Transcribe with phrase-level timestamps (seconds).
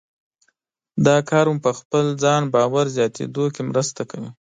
[1.05, 4.29] دا کار مو په خپل ځان باور زیاتېدو کې مرسته کوي.